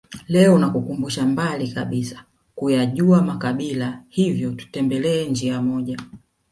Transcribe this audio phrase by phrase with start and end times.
[0.27, 2.23] Leo nakukumbusha mbali kabisa
[2.55, 5.97] kuyajua makabila hivyo tutembelee njia moja